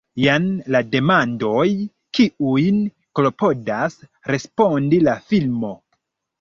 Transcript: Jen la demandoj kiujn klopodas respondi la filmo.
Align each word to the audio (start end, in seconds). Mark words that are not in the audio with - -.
Jen 0.21 0.45
la 0.75 0.79
demandoj 0.95 1.65
kiujn 2.19 2.81
klopodas 3.21 4.01
respondi 4.35 5.05
la 5.07 5.19
filmo. 5.31 5.75